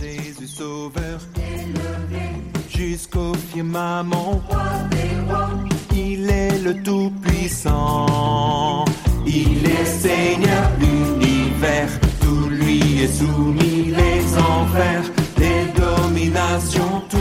[0.00, 1.20] Jésus Sauveur,
[2.68, 4.40] jusqu'au firmament,
[5.94, 8.86] il est le Tout-Puissant.
[9.26, 11.90] Il est Seigneur l'univers,
[12.20, 15.04] tout lui est soumis, les enfers,
[15.36, 17.18] les dominations, tout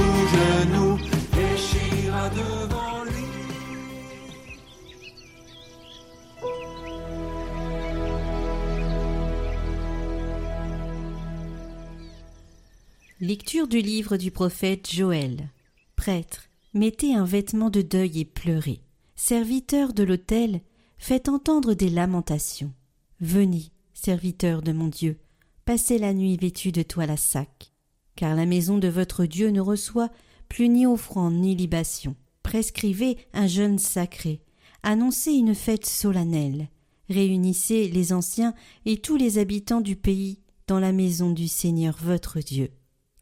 [13.29, 15.51] Lecture du livre du prophète Joël.
[15.95, 18.81] Prêtre, mettez un vêtement de deuil et pleurez.
[19.15, 20.61] Serviteur de l'autel,
[20.97, 22.73] faites entendre des lamentations.
[23.21, 25.19] Venez, serviteur de mon Dieu,
[25.65, 27.71] passez la nuit vêtu de toile à sac.
[28.15, 30.09] Car la maison de votre Dieu ne reçoit
[30.47, 32.15] plus ni offrande ni libation.
[32.41, 34.41] Prescrivez un jeûne sacré.
[34.81, 36.67] Annoncez une fête solennelle.
[37.09, 38.55] Réunissez les anciens
[38.87, 42.71] et tous les habitants du pays dans la maison du Seigneur votre Dieu.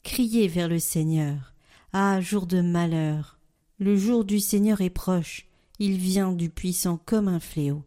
[0.08, 1.54] Criez vers le Seigneur.
[1.92, 3.38] Ah, jour de malheur.
[3.78, 5.48] Le jour du Seigneur est proche.
[5.80, 7.84] Il vient du puissant comme un fléau.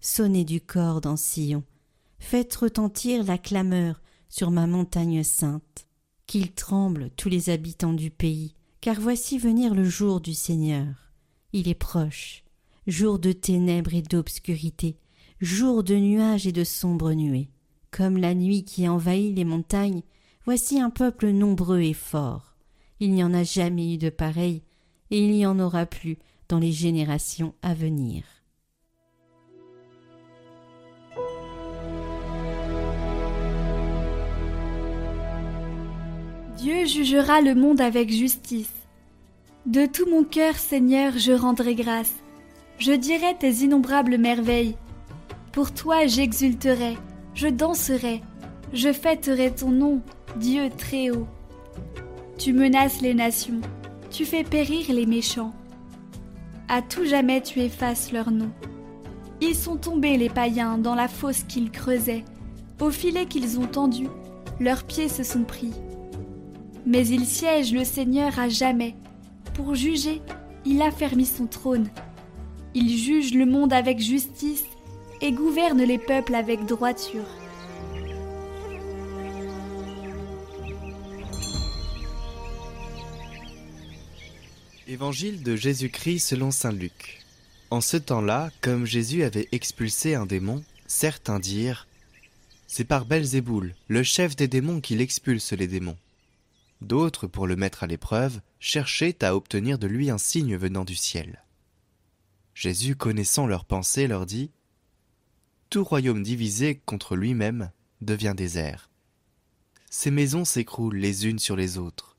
[0.00, 1.64] Sonnez du corde en Sion.
[2.20, 5.88] Faites retentir la clameur sur ma montagne sainte.
[6.28, 11.10] Qu'ils tremblent tous les habitants du pays, car voici venir le jour du Seigneur.
[11.52, 12.44] Il est proche.
[12.86, 14.98] Jour de ténèbres et d'obscurité,
[15.40, 17.50] jour de nuages et de sombres nuées.
[17.90, 20.02] Comme la nuit qui envahit les montagnes,
[20.44, 22.54] Voici un peuple nombreux et fort.
[23.00, 24.62] Il n'y en a jamais eu de pareil,
[25.10, 28.24] et il n'y en aura plus dans les générations à venir.
[36.58, 38.72] Dieu jugera le monde avec justice.
[39.64, 42.14] De tout mon cœur, Seigneur, je rendrai grâce.
[42.78, 44.76] Je dirai tes innombrables merveilles.
[45.52, 46.98] Pour toi, j'exulterai,
[47.34, 48.22] je danserai,
[48.74, 50.00] je fêterai ton nom,
[50.36, 51.28] Dieu très haut.
[52.36, 53.60] Tu menaces les nations,
[54.10, 55.54] tu fais périr les méchants.
[56.68, 58.50] À tout jamais tu effaces leur nom.
[59.40, 62.24] Ils sont tombés les païens dans la fosse qu'ils creusaient,
[62.80, 64.08] au filet qu'ils ont tendu,
[64.58, 65.72] leurs pieds se sont pris.
[66.84, 68.96] Mais il siège le Seigneur à jamais.
[69.54, 70.20] Pour juger,
[70.64, 71.88] il affermit son trône.
[72.74, 74.64] Il juge le monde avec justice
[75.20, 77.24] et gouverne les peuples avec droiture.
[84.94, 87.24] Évangile de Jésus-Christ selon Saint Luc.
[87.70, 91.88] En ce temps-là, comme Jésus avait expulsé un démon, certains dirent
[92.68, 95.96] C'est par Belzéboul, le chef des démons, qu'il expulse les démons.
[96.80, 100.94] D'autres, pour le mettre à l'épreuve, cherchaient à obtenir de lui un signe venant du
[100.94, 101.42] ciel.
[102.54, 104.52] Jésus, connaissant leurs pensées, leur dit
[105.70, 108.90] Tout royaume divisé contre lui-même devient désert.
[109.90, 112.13] Ces maisons s'écroulent les unes sur les autres.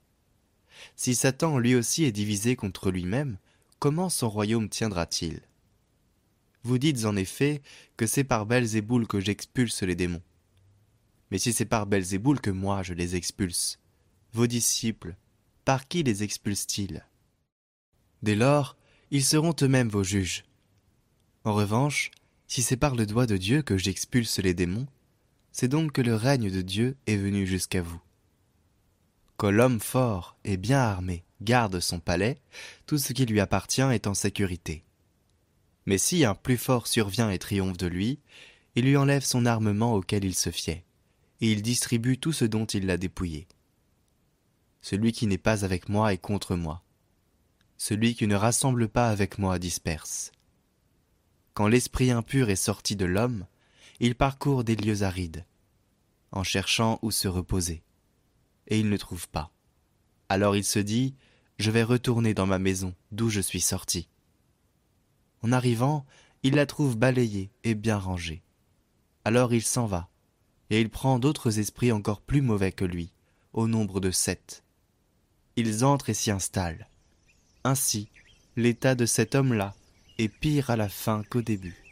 [0.96, 3.38] Si Satan lui aussi est divisé contre lui-même,
[3.80, 5.42] comment son royaume tiendra-t-il?
[6.64, 7.62] Vous dites en effet
[7.98, 10.24] que c'est par Belzéboul que j'expulse les démons.
[11.30, 13.80] Mais si c'est par Belzéboul que moi je les expulse,
[14.34, 15.16] vos disciples,
[15.64, 17.06] par qui les expulsent-ils?
[18.24, 18.78] Dès lors,
[19.12, 20.44] ils seront eux-mêmes vos juges.
[21.44, 22.12] En revanche,
[22.48, 24.88] si c'est par le doigt de Dieu que j'expulse les démons,
[25.52, 28.02] c'est donc que le règne de Dieu est venu jusqu'à vous.
[29.38, 32.40] Quand l'homme fort et bien armé garde son palais,
[32.86, 34.86] tout ce qui lui appartient est en sécurité.
[35.86, 38.20] Mais si un plus fort survient et triomphe de lui,
[38.76, 40.86] il lui enlève son armement auquel il se fiait,
[41.42, 43.48] et il distribue tout ce dont il l'a dépouillé.
[44.82, 46.82] Celui qui n'est pas avec moi est contre moi.
[47.78, 50.32] Celui qui ne rassemble pas avec moi disperse.
[51.54, 53.46] Quand l'esprit impur est sorti de l'homme,
[54.00, 55.46] il parcourt des lieux arides,
[56.32, 57.84] en cherchant où se reposer
[58.68, 59.52] et il ne trouve pas.
[60.30, 61.16] Alors il se dit,
[61.58, 64.08] je vais retourner dans ma maison, d'où je suis sorti.
[65.42, 66.06] En arrivant,
[66.44, 68.42] il la trouve balayée et bien rangée.
[69.24, 70.10] Alors il s'en va,
[70.70, 73.12] et il prend d'autres esprits encore plus mauvais que lui,
[73.54, 74.64] au nombre de sept.
[75.56, 76.90] Ils entrent et s'y installent.
[77.64, 78.10] Ainsi,
[78.56, 79.74] l'état de cet homme-là
[80.18, 81.85] est pire à la fin qu'au début.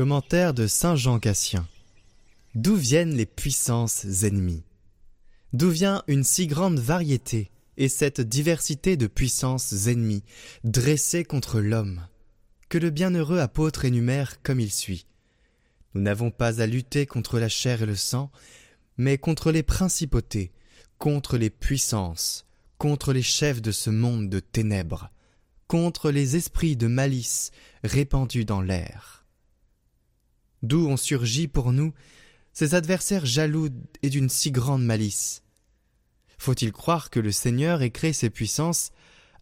[0.00, 1.68] Commentaire de Saint Jean Cassien.
[2.54, 4.64] D'où viennent les puissances ennemies?
[5.52, 10.24] D'où vient une si grande variété et cette diversité de puissances ennemies
[10.64, 12.00] dressées contre l'homme?
[12.70, 15.04] Que le bienheureux apôtre énumère comme il suit.
[15.92, 18.30] Nous n'avons pas à lutter contre la chair et le sang,
[18.96, 20.50] mais contre les principautés,
[20.96, 22.46] contre les puissances,
[22.78, 25.10] contre les chefs de ce monde de ténèbres,
[25.66, 27.50] contre les esprits de malice
[27.84, 29.19] répandus dans l'air.
[30.62, 31.92] D'où ont surgi pour nous
[32.52, 33.68] ces adversaires jaloux
[34.02, 35.42] et d'une si grande malice.
[36.38, 38.92] Faut-il croire que le Seigneur ait créé ces puissances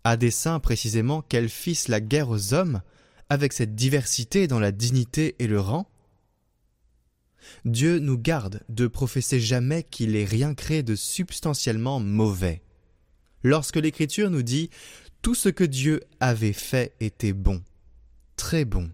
[0.05, 2.83] à dessein précisément qu'elles fissent la guerre aux hommes,
[3.29, 5.89] avec cette diversité dans la dignité et le rang?
[7.65, 12.63] Dieu nous garde de professer jamais qu'il ait rien créé de substantiellement mauvais.
[13.43, 14.71] Lorsque l'Écriture nous dit
[15.23, 17.63] tout ce que Dieu avait fait était bon,
[18.37, 18.91] très bon.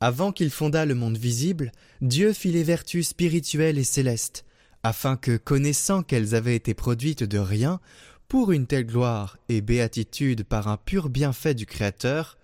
[0.00, 4.44] Avant qu'il fondât le monde visible, Dieu fit les vertus spirituelles et célestes,
[4.82, 7.80] afin que, connaissant qu'elles avaient été produites de rien,
[8.28, 12.36] pour une telle gloire et béatitude par un pur bienfait du Créateur,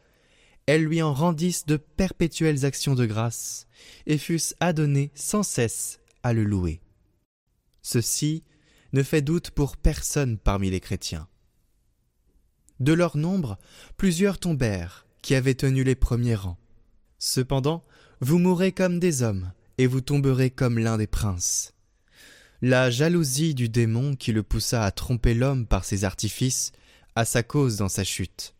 [0.66, 3.66] elles lui en rendissent de perpétuelles actions de grâce,
[4.06, 6.80] et fussent adonnées sans cesse à le louer.
[7.82, 8.44] Ceci
[8.92, 11.28] ne fait doute pour personne parmi les chrétiens.
[12.78, 13.58] De leur nombre,
[13.96, 16.58] plusieurs tombèrent, qui avaient tenu les premiers rangs.
[17.20, 17.84] Cependant,
[18.20, 21.74] vous mourrez comme des hommes, et vous tomberez comme l'un des princes.
[22.62, 26.72] La jalousie du démon qui le poussa à tromper l'homme par ses artifices
[27.14, 28.54] a sa cause dans sa chute.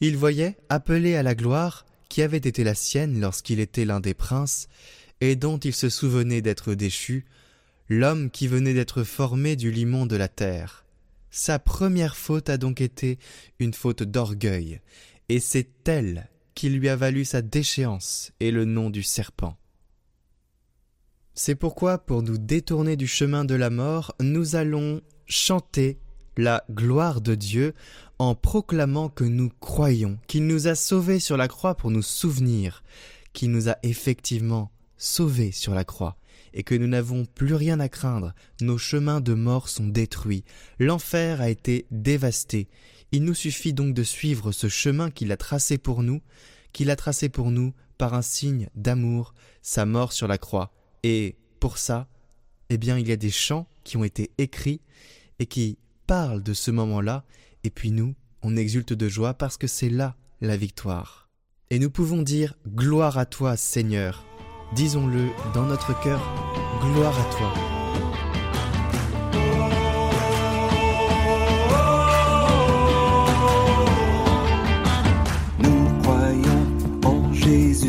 [0.00, 4.14] Il voyait, appelé à la gloire, qui avait été la sienne lorsqu'il était l'un des
[4.14, 4.68] princes,
[5.20, 7.26] et dont il se souvenait d'être déchu,
[7.90, 10.86] l'homme qui venait d'être formé du limon de la terre.
[11.30, 13.18] Sa première faute a donc été
[13.58, 14.80] une faute d'orgueil,
[15.28, 19.56] et c'est elle qui lui a valu sa déchéance et le nom du serpent.
[21.32, 26.00] C'est pourquoi, pour nous détourner du chemin de la mort, nous allons chanter
[26.36, 27.74] la gloire de Dieu
[28.18, 32.82] en proclamant que nous croyons qu'il nous a sauvés sur la croix pour nous souvenir
[33.32, 36.16] qu'il nous a effectivement sauvés sur la croix
[36.54, 40.42] et que nous n'avons plus rien à craindre, nos chemins de mort sont détruits,
[40.80, 42.66] l'enfer a été dévasté.
[43.12, 46.20] Il nous suffit donc de suivre ce chemin qu'il a tracé pour nous,
[46.72, 50.72] qu'il a tracé pour nous par un signe d'amour, sa mort sur la croix.
[51.02, 52.08] Et pour ça,
[52.70, 54.80] eh bien, il y a des chants qui ont été écrits
[55.38, 57.24] et qui parlent de ce moment-là,
[57.64, 61.28] et puis nous, on exulte de joie parce que c'est là la victoire.
[61.70, 64.24] Et nous pouvons dire Gloire à toi, Seigneur,
[64.74, 66.20] disons-le dans notre cœur,
[66.80, 67.77] gloire à toi.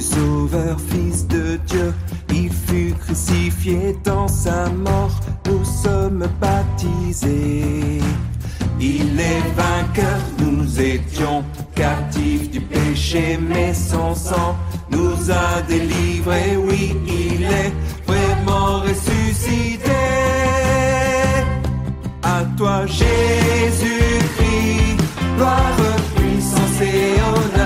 [0.01, 1.94] Sauveur, Fils de Dieu.
[2.30, 8.01] Il fut crucifié dans sa mort, nous sommes baptisés.
[8.80, 11.44] Il est vainqueur, nous étions
[11.75, 14.56] captifs du péché, mais son sang
[14.90, 16.56] nous a délivrés.
[16.57, 17.74] Oui, il est
[18.07, 19.92] vraiment ressuscité.
[22.24, 23.10] À toi, Jésus-Christ,
[25.36, 25.78] gloire,
[26.16, 27.58] puissance et honneur.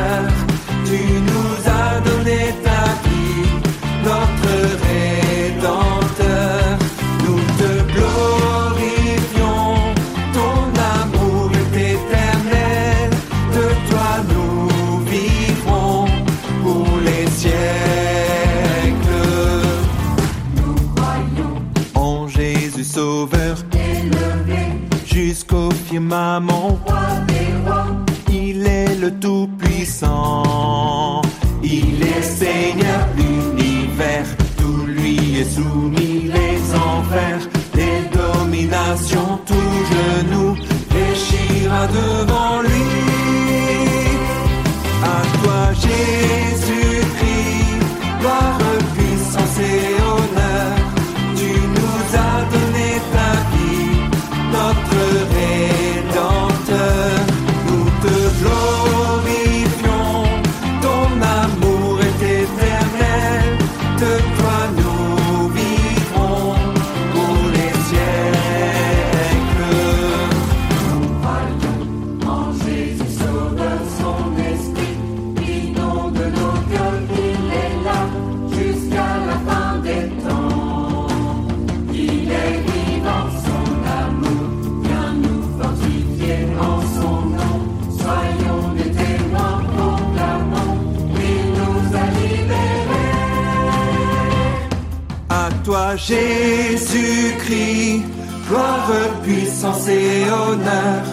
[96.06, 98.04] Jésus-Christ,
[98.50, 98.92] gloire,
[99.24, 101.04] puissance et honneur.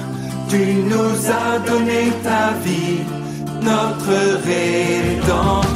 [0.49, 3.05] Tu nous as donné ta vie,
[3.63, 5.71] notre Rédempteur.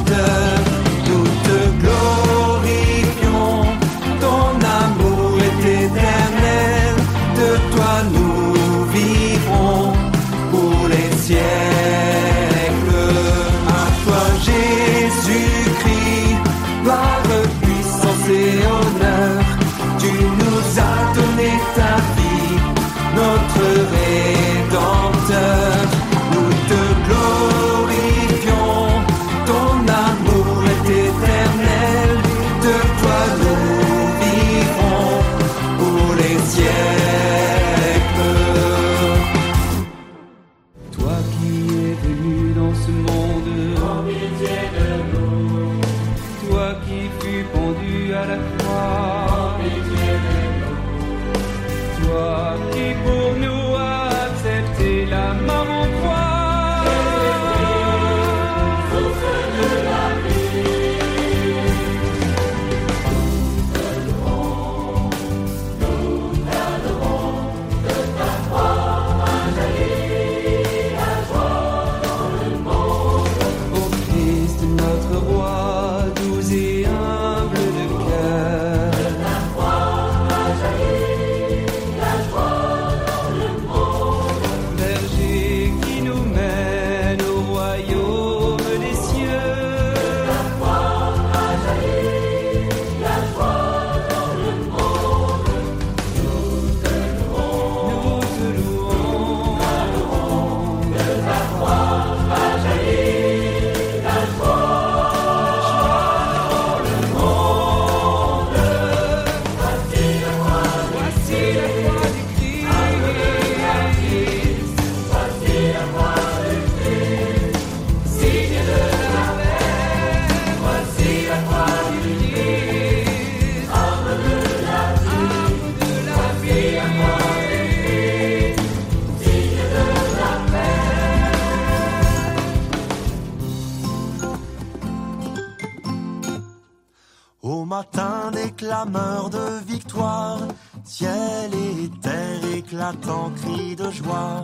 [137.45, 140.39] Au matin des clameurs de victoire,
[140.83, 142.97] ciel et terre éclatent
[143.35, 144.43] cris de joie.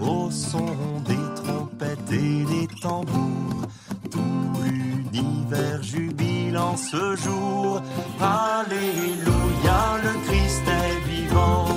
[0.00, 0.64] Au son
[1.06, 3.68] des trompettes et des tambours,
[4.10, 7.82] tout l'univers jubile en ce jour.
[8.18, 11.69] Alléluia, le Christ est vivant.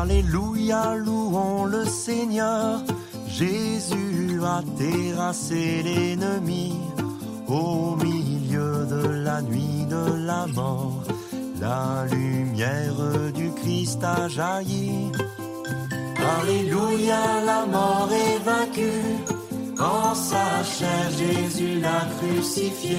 [0.00, 2.82] Alléluia, louons le Seigneur.
[3.28, 6.76] Jésus a terrassé l'ennemi
[7.46, 11.02] au milieu de la nuit de la mort.
[11.60, 15.12] La lumière du Christ a jailli.
[16.40, 19.16] Alléluia, la mort est vaincue.
[19.80, 22.98] En sa chair, Jésus l'a crucifié.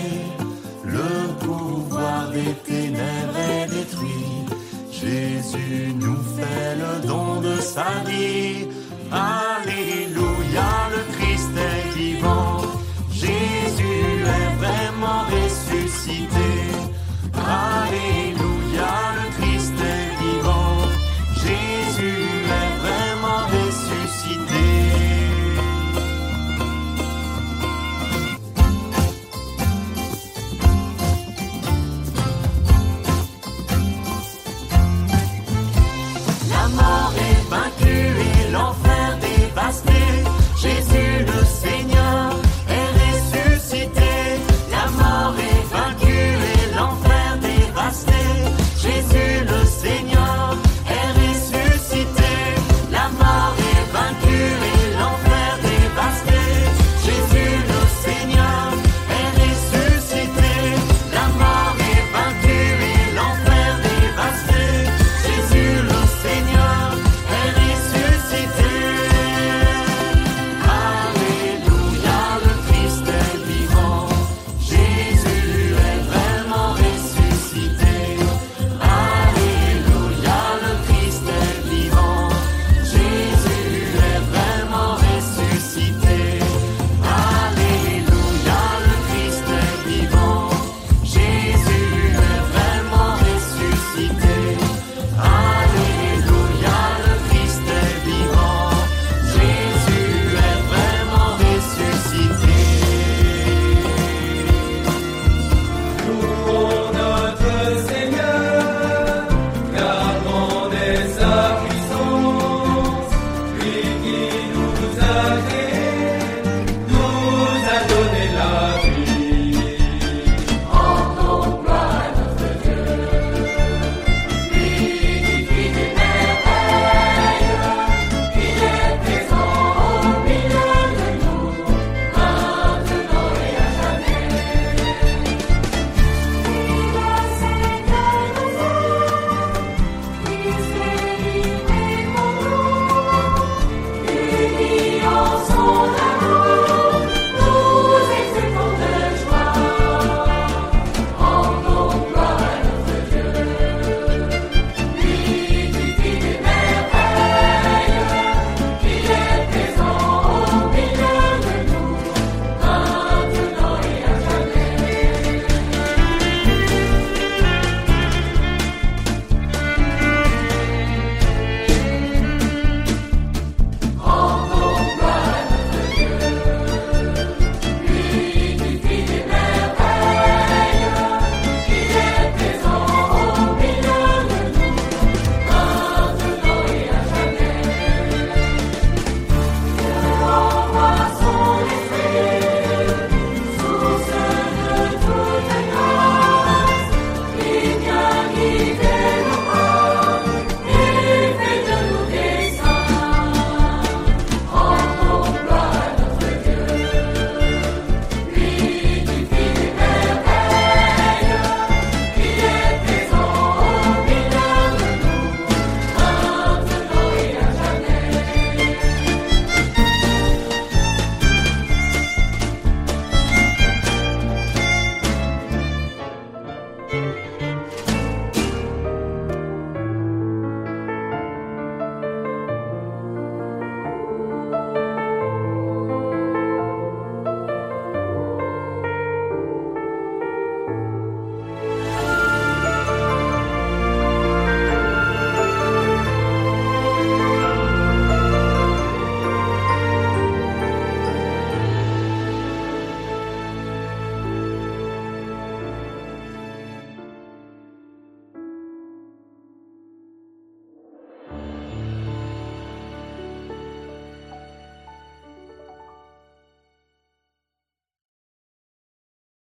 [0.91, 4.45] Le pouvoir des ténèbres est détruit.
[4.91, 8.67] Jésus nous fait le don de sa vie.
[9.11, 10.28] Alléluia.